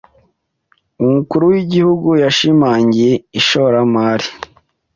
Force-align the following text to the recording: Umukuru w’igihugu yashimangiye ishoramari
Umukuru 1.03 1.43
w’igihugu 1.53 2.09
yashimangiye 2.23 3.11
ishoramari 3.39 4.27